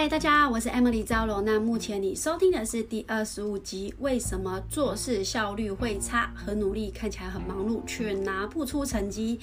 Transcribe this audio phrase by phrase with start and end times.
[0.00, 1.42] 嗨，大家，我是 Emily 赵罗。
[1.42, 6.32] 那目前你收听的是第二十五集，为什么做事效率会差？
[6.34, 9.38] 很努力，看起来很忙碌，却拿不出成绩。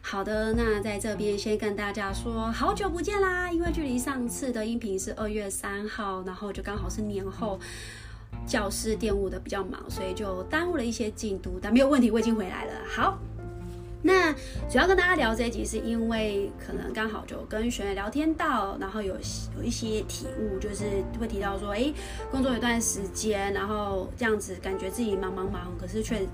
[0.00, 3.50] 好的，那在这边先跟大家说，好久不见啦！
[3.50, 7.58] 因为距离上次的音频是二月三号，然后就刚好是年后，
[8.46, 11.58] 教室电务的比较忙，所以就耽误了一些进度。
[11.60, 12.74] 但没有问题，我已经回来了。
[12.88, 13.18] 好。
[14.06, 14.32] 那
[14.70, 19.16] 主要跟大家聊这一集，是因为可能刚好就跟学员聊天到，然后有
[19.56, 20.84] 有一些体悟，就是
[21.18, 21.92] 会提到说，哎，
[22.30, 26.24] 工作一段时间，然后这样子感觉自己忙忙忙，可是却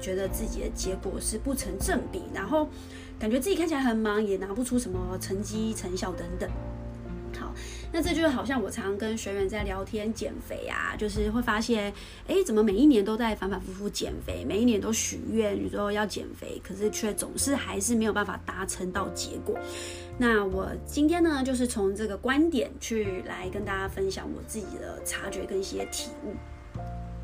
[0.00, 2.66] 觉得自己的结果是不成正比，然后
[3.18, 6.48] 感觉自己看起来很忙，也拿不出什么成绩成效等等。
[7.90, 11.92] 那这就是好像我常常跟学员在聊天减肥啊，就是会发现，
[12.26, 19.58] 哎，怎么每一年都在反反复复减肥，每一年都许愿，你说要减肥，可是却总是还是没有办法达成到结果。
[20.18, 26.34] 那我今天呢，就是从这个观点去来跟大家分享我自己的察觉跟一些体悟。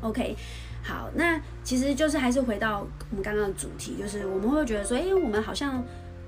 [0.01, 0.35] OK，
[0.83, 5.83] 好，那其实就是还是回到我们刚刚的主题，就是我们会觉得说，哎，我们好像。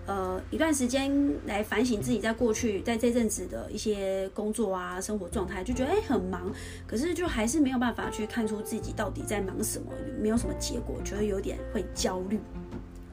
[0.08, 1.12] 呃，一段时间
[1.46, 6.50] 来反省自己在过去在这阵子的一些工作啊、生活状态，就觉得哎很忙，
[6.88, 12.40] 可是就还是没有办法去看出自己到底在忙什么，没有什么结果，觉得有点会焦虑，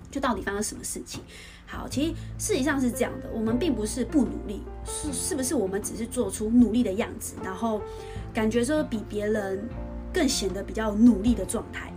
[0.09, 1.21] 就到底发生什么事情？
[1.67, 7.83] 好，其实事实上是这样的，我们并不是不努力，是是不是我们只是做出努力的样子，然后
[8.33, 9.69] 感觉说比别人
[10.13, 11.93] 更显得比较努力的状态，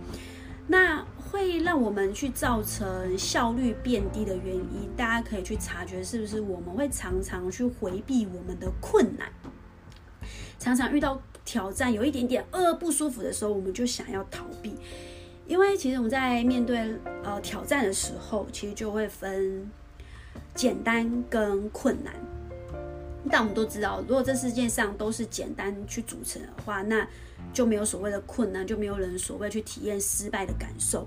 [0.66, 1.06] 那。
[1.30, 9.30] 会让我们去造成效率变低的原因，大家可以去察觉，是不是我们会常常去回避我们的困难，
[10.58, 14.74] 常常遇到挑战，有一点点呃不舒服的时候，我们就想要逃避。
[15.46, 19.70] 因为其实我们在面对呃挑战的时候，其实就会分
[20.54, 22.14] 简单跟困难。
[23.30, 27.06] 但我们都知道，如果这世界上都是简单去组成的话，那
[27.52, 31.06] 就没有所谓的困难，就没有人所谓去体验失败的感受，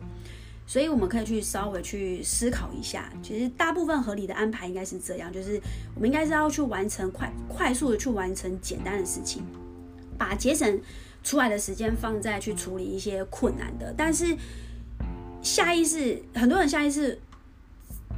[0.66, 3.12] 所以我们可以去稍微去思考一下。
[3.22, 5.62] 其实大部分合理的安排应该是这样，就是
[5.96, 9.44] 我们应该是要去完成快快速的去完成简单的事情，
[10.18, 10.82] 把节省
[11.24, 13.94] 出来的时间放在去处理一些困难的。
[13.98, 14.36] 但是
[15.42, 17.20] 下意识，很多人下意识，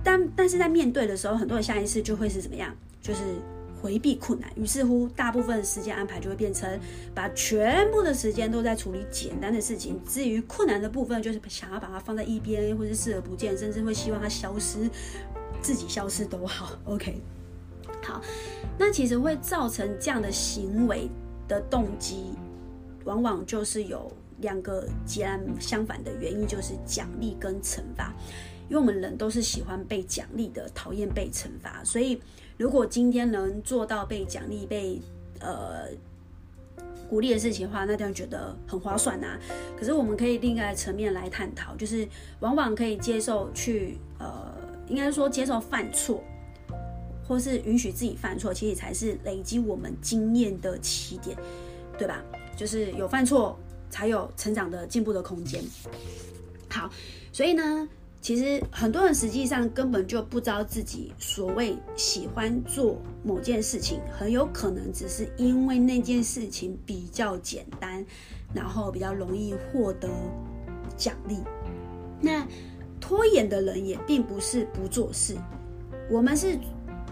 [0.03, 2.73] 但但是在面对的时候，很多人下意识就会是怎么样？
[3.01, 3.19] 就是。
[3.83, 6.79] 回避困难，于是乎，大部分时间安排就会变成
[7.13, 9.99] 把全部的时间都在处理简单的事情。
[10.05, 14.89] 至于困难的部分，就是想要把它放在一边，或是视而不见，甚至会希望它消失，
[15.61, 16.79] 自己消失都好。
[16.85, 17.21] OK，
[18.01, 18.21] 好，
[18.77, 21.09] 那其实会造成这样的行为
[21.45, 22.31] 的动机，
[23.03, 28.13] 往往就是有两个截然相反的原因，就是奖励跟惩罚。
[28.69, 32.21] 因为我们人都是喜欢被奖励的，讨厌被惩罚，所以。
[32.57, 35.01] 如果今天能做到被奖励、被
[35.39, 35.87] 呃
[37.09, 39.39] 鼓励的事情的话，那这样觉得很划算呐、啊。
[39.77, 42.07] 可是我们可以另一个层面来探讨，就是
[42.39, 44.53] 往往可以接受去呃，
[44.87, 46.23] 应该说接受犯错，
[47.27, 51.37] 或是允许自己犯错，其实才是累积我们经验的起点，
[51.97, 52.23] 对吧？
[52.55, 53.57] 就是有犯错，
[53.89, 55.61] 才有成长的进步的空间。
[56.69, 56.89] 好，
[57.31, 57.87] 所以呢。
[58.23, 68.03] 其实很多人实际上根本就不知道自己所谓喜欢做某件事情，很有可能只是因为那件事情比较简单，
[68.53, 70.09] 然后比较容易获得
[70.95, 71.35] 奖励。
[72.21, 72.47] 那
[73.01, 75.35] 拖延的人也并不是不做事，
[76.09, 76.57] 我们是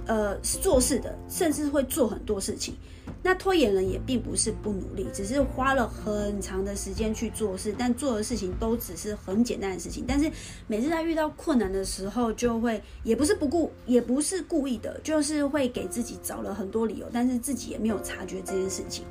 [0.06, 2.76] 呃做事的，甚至会做很多事情。
[3.24, 10.06] 那拖延人也并不是不努力，只是花了很长的时间去做事，但做的事情都只是很简单的事情。
[10.08, 10.32] 但是
[10.66, 19.06] 每次他遇到困难的时候，就会也不是不顾，也不是故意的，就是会给自己找了很多理由，但是自己也没有察觉这件事情。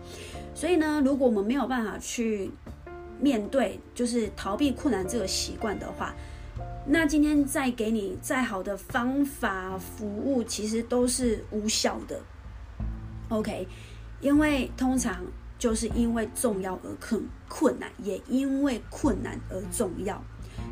[0.55, 2.51] 所以呢，如果我们没有办法去
[3.21, 6.17] 面对，就是逃避困难这个习惯的话，
[6.86, 12.21] 那今天再给你再好的方法服务，其实都是无效的。
[13.28, 13.66] OK。
[14.21, 15.24] 因为通常
[15.59, 20.22] 就是因为重要而困困难，也因为困难而重要。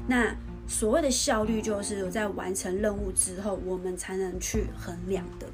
[0.07, 5.47] 那所谓的效率，就是在完成任务之后，我们才能去衡量的。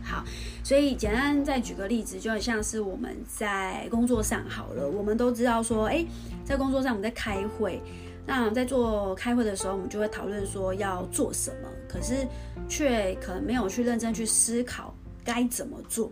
[0.00, 0.22] 好，
[0.62, 6.06] 所以简单再举个例子，就像是我们在工作上好了，我们都知道说，诶，
[6.44, 7.82] 在工作上我们在开会，
[8.26, 12.26] 那在做开会的时候，我们就会讨论说要做什么，可是
[12.68, 14.92] 却可能没有去认真去思考
[15.24, 16.10] 该怎么做。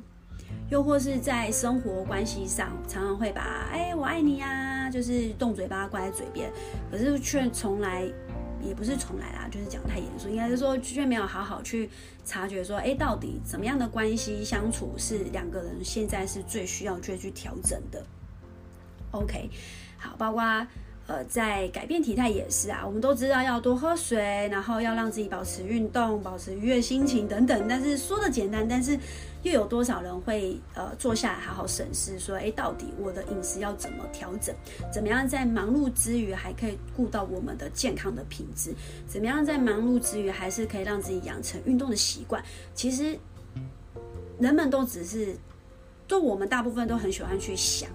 [0.71, 6.53] 又或是在生活关系上，常常会把“哎，我爱你呀”就是动嘴巴挂在嘴边，
[6.91, 8.05] 可是却从来
[8.63, 11.91] 也不是从来啦，就是讲太严肃，应该是说却没有好好去
[12.25, 18.05] 察觉说，哎，到底怎么样的关系相处是两个人现在是最需要去去调整的。
[19.11, 19.51] OK，
[19.99, 20.65] 好，包括。
[21.07, 27.67] 呃，在改变体态也是啊，我们都知道要多喝水，然后要让自己保持运动、保持愉悦心情等等。
[27.69, 28.99] 但是说的简单，但是
[29.43, 34.55] 又有多少人会呃坐下来好好审视，说，哎，到底我的饮食要怎么调整？
[34.91, 38.75] 怎么样在忙碌之余还可以顾到我们的健康的品质？
[39.07, 42.43] 怎么样在忙碌之余还是可以让自己养成运动的习惯？
[42.75, 43.19] 其实
[44.39, 45.37] 人们都只是，
[46.09, 47.91] 就我们大部分都很喜欢去想。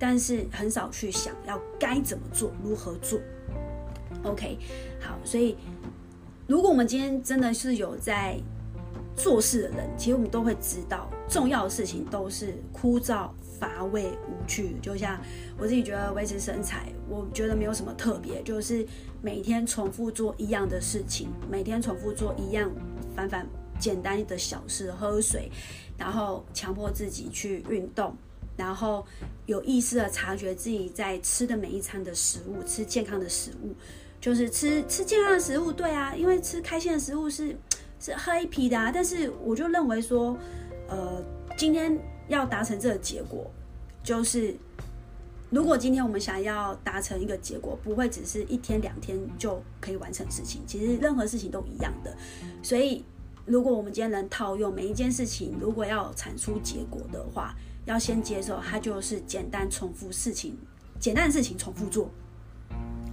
[0.00, 3.20] 但是很少去想要该怎么做，如何做。
[4.24, 4.58] OK，
[4.98, 5.56] 好，所以
[6.46, 8.40] 如果我们今天真的是有在
[9.14, 14.76] 做事的人，其实我们都会知道，重要的事情都是枯燥乏味无趣。
[14.80, 15.20] 就像
[15.58, 18.86] 我自己觉得维持身材，我觉得没有什么特别，就是
[19.20, 22.70] 每天重复做一样的事情，每天重复做一样
[23.14, 23.46] 反反
[23.78, 25.50] 简单的小事，喝水，
[25.98, 28.16] 然后强迫自己去运动。
[28.60, 29.02] 然后
[29.46, 33.74] 有意识的察觉自己在吃的每一餐的食物，吃健康的食物，
[34.20, 35.72] 就是吃吃健康的食物。
[35.72, 37.56] 对啊，因为吃开心的食物是
[37.98, 38.92] 是 happy 的啊。
[38.92, 40.36] 但是我就认为说，
[40.88, 41.24] 呃，
[41.56, 41.98] 今天
[42.28, 43.50] 要达成这个结果，
[44.02, 44.54] 就是
[45.48, 50.60] 如果今天我们想要达成一个结果，不会只是一天两天就可以完成事情。
[50.66, 52.14] 其实任何事情都一样的，
[52.62, 53.02] 所以
[53.46, 57.56] 如果我们今天能套用每一件事情，如果要产出结果的话。
[57.84, 60.56] 要先接受，它就是简单重复事情，
[60.98, 62.10] 简单的事情重复做。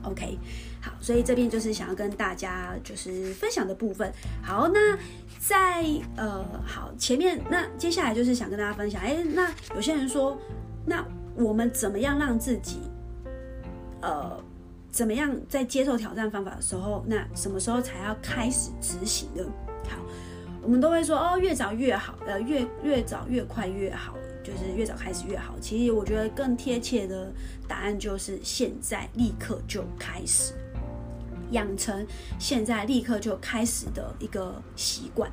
[0.04, 0.38] OK，
[0.80, 4.10] 好，所以这边就是想要跟大家就是分享的部分。
[4.42, 4.98] 好，那
[5.40, 5.84] 在
[6.16, 9.02] 呃，好前面，那接下来就是想跟大家分享。
[9.02, 10.38] 哎，那有些人说，
[10.86, 11.06] 那
[11.36, 12.80] 我们怎么样让自己，
[14.02, 14.42] 呃，
[14.92, 19.44] 怎么样在接受挑战方法的时候，那什么时候才要开始执行呢？
[19.90, 19.98] 好，
[20.62, 24.16] 我们都会说哦，越早越好，呃，越越早越快越好。
[24.48, 25.60] 就是越早开始越好。
[25.60, 27.34] 其实我觉得更贴切的
[27.68, 30.54] 答案就是现在立刻就开始
[31.52, 32.08] 养成，
[32.40, 35.30] 现在立刻就开始的一个习惯。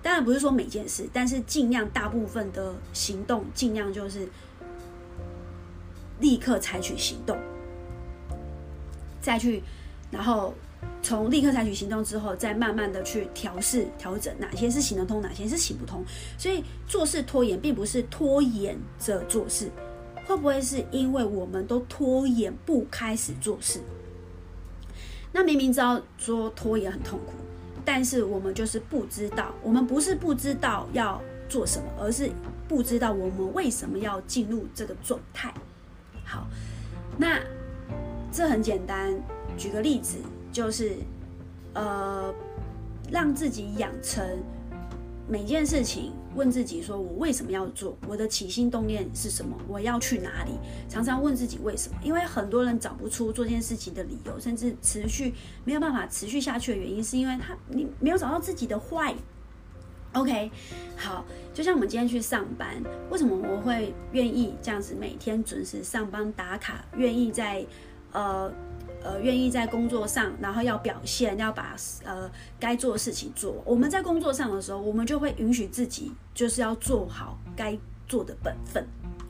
[0.00, 4.28] 当然不是说每件事，但是尽量大部分的行动，尽量就是
[6.20, 7.36] 立刻采取行动，
[9.20, 9.60] 再去，
[10.12, 10.54] 然后。
[11.00, 16.04] 从立刻采取行动之后，再慢慢的去调试、调整，哪些是行得通，哪些是行不通。
[16.36, 19.70] 所以做事拖延，并不是拖延着做事，
[20.26, 23.80] 会不会是因为我们都拖延不开始做事？
[25.32, 27.32] 那明明知道说拖延很痛苦，
[27.84, 32.30] 但是我们就是不知道，我们不是不知道要做什么，而是
[32.66, 35.54] 不知道我们为什么要进入这个状态。
[36.24, 36.46] 好，
[37.16, 37.40] 那
[38.32, 39.14] 这很简单，
[39.56, 40.16] 举个例子。
[40.58, 40.96] 就是，
[41.72, 42.34] 呃，
[43.12, 44.26] 让自己养成
[45.28, 47.96] 每件事情问自己：说我为什么要做？
[48.08, 49.56] 我的起心动念是什么？
[49.68, 50.50] 我要去哪里？
[50.88, 51.96] 常常问自己为什么？
[52.02, 55.32] 因为很多人找不出做这件事情的理由，甚至持续
[55.64, 59.14] 没有办法持续下去的原因，是因为他你没有找到自己的坏。
[60.14, 60.50] OK，
[60.96, 61.24] 好，
[61.54, 66.84] 就像我们今天去上班，为什么我会愿意这样子每天准时上班打卡？
[66.96, 67.64] 愿意在
[68.10, 68.52] 呃。
[69.02, 73.62] 呃，愿意在工作上，然后要表现，要把呃该做的事情做。
[73.64, 78.86] 我们在工作上的时候，我们就会允许自己，就是要做好该做的本分。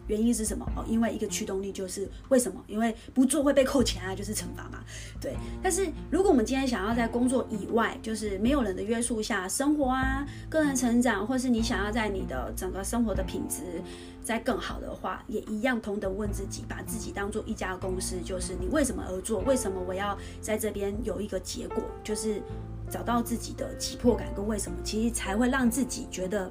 [0.08, 0.66] 原因是什么？
[0.74, 2.62] 哦，因为一个驱动力就是为什么？
[2.66, 4.82] 因为不做会被扣钱啊，就是惩罚嘛。
[5.20, 5.36] 对。
[5.62, 13.82] 但是如果我们今天想要在工作以外，就是没有人的约束下生活啊，个人成长，或是你想要在你的整个生活的品质
[14.22, 19.40] 再更好的话，也一样同等问自己，把自己当做一家公司，就是你为什么而做？
[19.40, 21.82] 为什么我要在这边有一个结果？
[22.02, 22.42] 就是
[22.90, 26.50] 找到自己的急迫感跟为什么，其实才会让自己觉得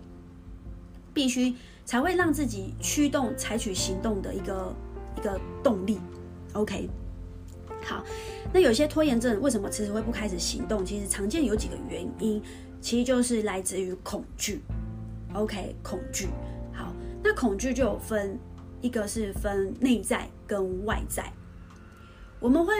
[1.14, 1.56] 必须。
[1.88, 4.76] 才会让自己驱动采取行动的一个
[5.16, 5.98] 一个动力。
[6.52, 6.90] OK，
[7.82, 8.04] 好，
[8.54, 10.86] 那有些拖延症为什么迟迟会不开始行动？
[10.86, 12.44] 其实常见有几个原因，
[12.82, 14.62] 其实就是来自于恐惧。
[15.34, 16.28] OK，恐惧。
[16.74, 18.38] 好，那恐惧就有分，
[18.82, 21.32] 一个是分内在跟外在。
[22.42, 22.74] 我们会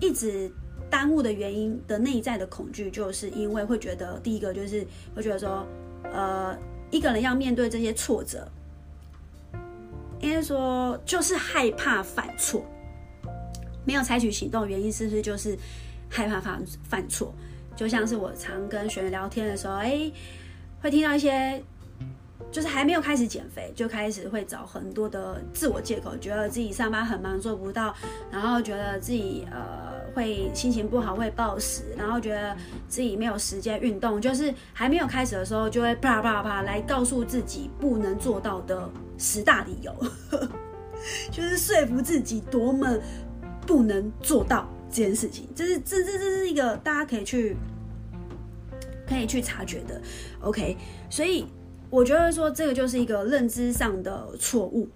[0.00, 0.52] 一直
[0.90, 5.66] 耽误的原因的内在的恐惧，就是因为会觉得第一个就是会觉得说，
[6.12, 6.54] 呃。
[6.90, 8.46] 一个人要面对这些挫折，
[10.20, 12.64] 应该说就是害怕犯错，
[13.84, 15.56] 没有采取行动，原因是不是就是
[16.08, 17.32] 害怕犯犯错？
[17.76, 20.10] 就像是我常跟学员聊天的时候，哎，
[20.82, 21.62] 会听到一些，
[22.50, 27.94] 就是还没有开始减肥，就开始会找很多的自我借口，觉得自己上班很忙做不到，
[28.30, 32.56] 然后觉得自己呃会心情不好，会暴食，然后觉得
[32.88, 39.94] 自己没有时间运动，就是还没有开始的时候，就会啪啪啪来告诉自己不能做到的十大理由，
[41.30, 42.98] 就是说服自己多么
[43.66, 45.48] 不能做到这件事情。
[45.54, 47.56] 这是这这这是一个大家可以去
[49.08, 50.00] 可以去察觉的。
[50.40, 50.76] OK，
[51.08, 51.46] 所以
[51.88, 54.88] 我觉得说这个就是一个认知上的错误。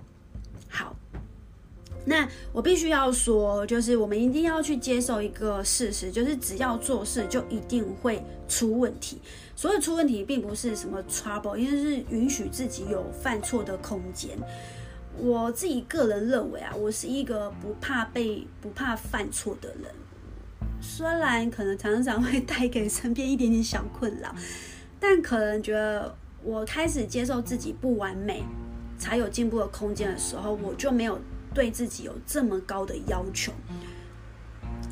[2.06, 9.20] 那我必须要说，就是我们一定要去接受一个事实，就是只要做事就一定会出问题。
[9.56, 14.36] 所以出问题并不是什么 trouble，因为是允许自己有犯错的空间。
[15.16, 19.90] 我自己个人认为啊，我是一个不怕被、不怕犯错的人。
[20.80, 24.34] 虽然可能常常会带给身边一点点小困扰，
[25.00, 28.42] 但可能觉得我开始接受自己不完美，
[28.98, 31.18] 才有进步的空间的时候，我就没有。
[31.54, 33.52] 对自己有这么高的要求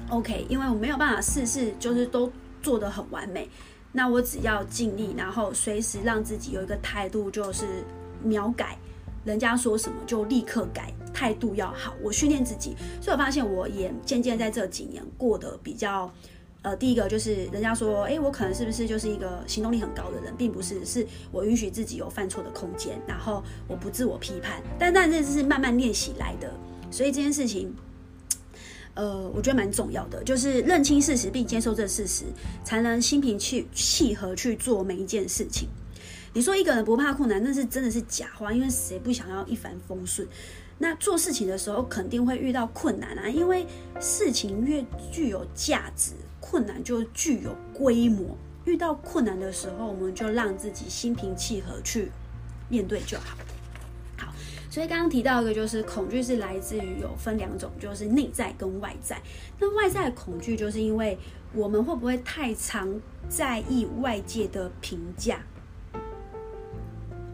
[0.09, 2.31] ，OK，因为我没有办法事事就是都
[2.63, 3.49] 做得很完美，
[3.91, 7.67] 那我只要尽力，然后随时让自己有一个态度，就是
[8.23, 8.79] 秒改，
[9.25, 11.95] 人家说什么就立刻改，态度要好。
[12.01, 16.11] 我训练自己，所以我发现我也渐渐在这几年过得比较。
[16.65, 26.52] 呃，第一个就是人家说，哎，我可能是不是就是一个行动力很高的人，并不是，是我允许自己有犯错的空间，然后我不自我批判，但但这是慢慢练习来的，
[26.93, 27.75] 所以这件事情，
[28.95, 32.25] 呃，我觉得蛮重要的，就是认清事实并接受这事实，
[32.63, 35.69] 才能心平气气和去做每一件事情。
[36.35, 40.29] 你说一个人不怕困难，那是真的是假话，因为谁不想要一帆风顺？
[40.79, 43.67] 那做事情的时候肯定会遇到困难啊，因为
[43.99, 46.13] 事情越具有价值。
[46.45, 52.11] 困难就具有规模，遇到困难的时候，我们就让自己心平气和去
[52.69, 53.39] 面对就好。
[54.73, 59.21] 所以刚刚提到一个，就是恐惧是来自于有分两种，就是内在跟外在。
[59.59, 61.19] 那外在恐惧，就是因为
[61.53, 62.89] 我们会不会太常
[63.29, 65.41] 在意外界的评价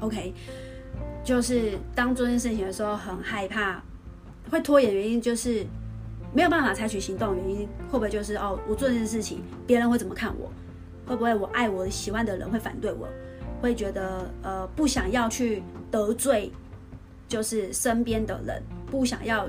[0.00, 0.34] ？OK，
[1.22, 3.80] 就是当做这件事情的时候，很害怕，
[4.50, 5.64] 会拖延原因就是。
[6.34, 10.52] 没有办法采取行动原因，会不会就是哦，我做这件事情，别人会怎么看我？
[11.06, 13.08] 会不会我爱我喜欢的人会反对我？
[13.62, 16.52] 会觉得呃不想要去得罪，
[17.28, 19.46] 就是身边的人，不想要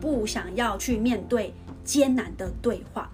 [0.00, 3.10] 不想要去面对艰难的对话。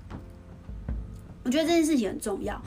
[1.44, 2.60] 我觉得这件事情很重要，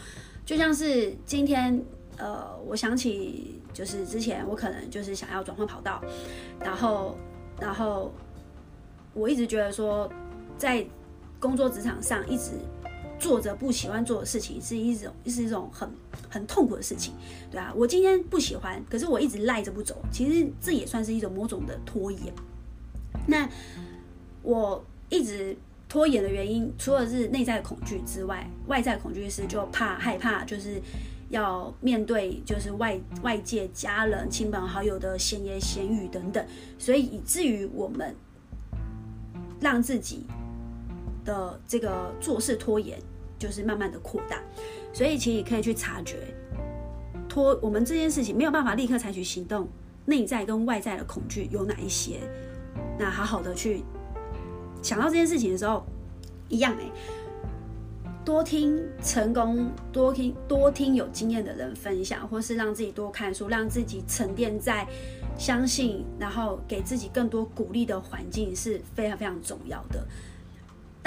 [0.46, 1.84] 就像是今天
[2.18, 6.02] 呃，我想起就是之前我可能就是想要转换跑道，
[6.60, 7.18] 然后
[7.60, 8.14] 然后。
[9.14, 10.08] 我一直觉得说，
[10.60, 10.86] 在
[11.40, 12.52] 工作职场上一直
[13.20, 15.90] 做着不喜欢做的事情，是一种是一种很
[16.30, 17.14] 很痛苦的事情，
[17.52, 22.34] 对啊，我今天不喜欢，可是我一直赖着不走，其实这也算是一种某种的拖延。
[23.26, 23.50] 那
[24.44, 25.58] 我一直
[25.90, 30.82] 拖延的原因，除了是内在恐惧之外，外在恐惧是就怕害怕，就是
[31.30, 36.46] 要面对就是外外界家人、亲朋好友的闲言闲语等等，
[36.78, 38.16] 所以以至于我们。
[39.60, 40.24] 让自己
[41.28, 42.98] 的这个做事拖延，
[43.38, 44.42] 就是慢慢的扩大，
[44.94, 46.34] 所以其实可以去察觉
[47.28, 49.68] 拖我们这件事情没有办法立刻采取行动，
[50.06, 52.22] 内在跟外在的恐惧有哪一些？
[52.98, 53.84] 那好好的去
[54.82, 55.86] 想到这件事情的时候，
[56.48, 56.92] 一样欸，
[58.24, 64.88] 多听成功，多听多听有经验的人分享，或是让自己多看书，让自己沉淀在。
[65.40, 70.04] 相信，然后给自己更多鼓励的环境是非常非常重要的。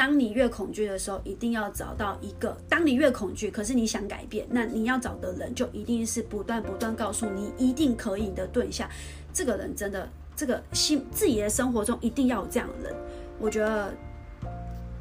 [0.00, 2.56] 当你越恐惧的时候，一定要找到一个。
[2.70, 8.88] 当你越恐惧，可是你想改变，那你要找的人就一定是不断不断告诉你一定可以的对象。
[9.30, 12.96] 这个人真的，这个心自己的生活中一定要有这样的人。
[13.38, 13.94] 我觉得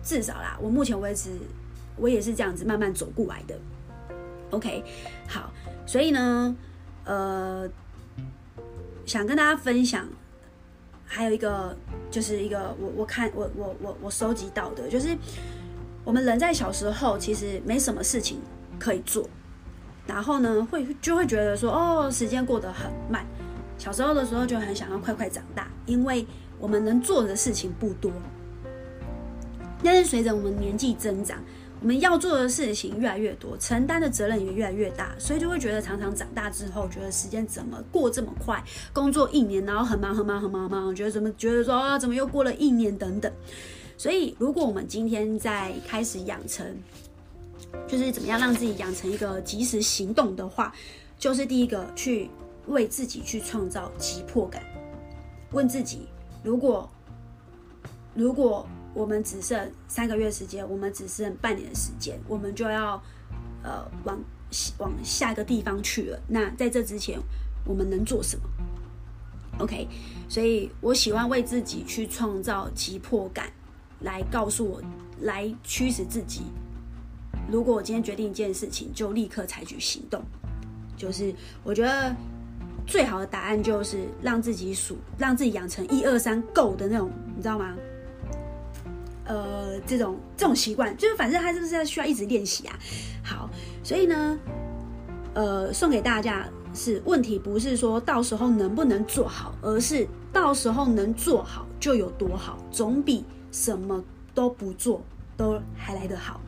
[0.03, 1.29] 至少啦，我目前为止
[1.95, 3.57] 我也是这样子慢慢走过来的。
[4.49, 4.83] OK，
[5.29, 5.49] 好，
[5.85, 6.53] 所以呢，
[7.05, 7.69] 呃。
[9.05, 10.07] 想跟大家分享，
[11.11, 11.75] 还有一个
[12.11, 15.17] 就是一个我我看我我我我收集到的，就是
[16.03, 18.39] 我们人在小时候其实没什么事情
[18.77, 19.27] 可以做，
[20.05, 23.25] 然后呢会就会觉得说哦，时间过得很慢，
[23.79, 26.25] 小时候的时候就很想要快快长大，因为
[26.59, 28.11] 我们能做的事情不多，
[29.83, 31.39] 但是随着我们年纪增长。
[31.81, 38.61] 我们要做的事情越来越多，承担的责任也越来越大，所以就会觉得常常长大之后，觉得时间怎么过这么快？
[38.91, 43.31] 工作一年，然后很忙很忙很忙很忙，觉得怎么觉得说啊，怎么又过了一年等等。
[43.97, 46.65] 所以，如果我们今天在开始养成，
[47.87, 50.73] 就是怎么样让自己养成一个及时行动的话，
[51.17, 52.29] 就是第一个去
[52.67, 54.61] 为自己去创造急迫感，
[55.51, 56.07] 问自己：
[56.43, 56.89] 如果
[58.15, 58.67] 如果
[58.99, 63.01] 我们只剩三个月时间，我们只剩半年的时间，我们就要
[63.63, 64.19] 呃往
[64.77, 66.19] 往下一个地方去了。
[66.27, 67.17] 那在这之前，
[67.65, 68.43] 我们能做什么
[69.59, 69.87] ？OK，
[70.27, 73.49] 所以我喜欢为自己去创造急迫感，
[74.01, 74.81] 来告诉我，
[75.21, 76.41] 来驱使自己。
[77.49, 80.21] 如果我今天决定一件事情，就立刻采取行动。
[80.97, 82.13] 就是我觉得
[82.85, 87.77] 最好的答案就是让自己数，让自己养成一二三 go 的那种，你知道吗？
[89.29, 92.79] 呃，这种这种习惯，就是反正他是不是要需要一直练习啊？
[93.23, 93.47] 好，
[93.83, 94.39] 所以呢，
[95.35, 105.03] 呃，送给大家是问题不是说到时候能不能做好，而是到时候能做好就有多好，总比什么都不做
[105.37, 106.41] 都还来得好。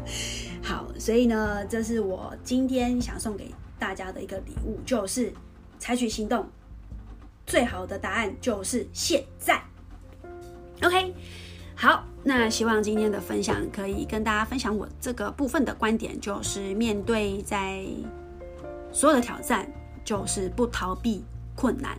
[0.64, 5.30] 好，所以呢，这是我今天想送给大家的一个礼物，就是
[5.78, 6.48] 采取行动。
[7.46, 9.62] 最好的答案就是现在。
[10.82, 11.14] OK，
[11.84, 17.84] 好，那希望今天的分享可以跟大家分享我这个部分的观点，就是面对在
[18.90, 19.70] 所有的挑战，
[20.02, 21.22] 就是不逃避
[21.54, 21.94] 困难，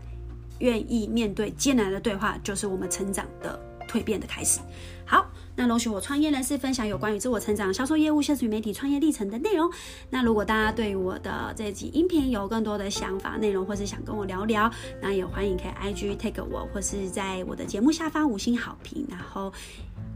[0.58, 3.60] 愿意面对艰难的对话，就是我们成长的
[3.96, 4.60] 蜕变的开始。
[5.06, 5.26] 好。
[5.58, 9.72] 那容许我创业呢，是分享有关于自我成长、销售业务、社群媒体创业历程的内容。
[10.10, 14.70] 那如果大家对我的这集音频有更多的想法、内容，或是想跟我聊聊，
[15.02, 19.08] 那也欢迎可以 IG take 我，或是在我的节目下方五星好评。
[19.10, 19.54] 然后，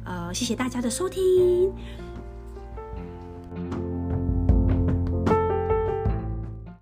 [0.03, 1.71] 呃，谢谢大家的收听。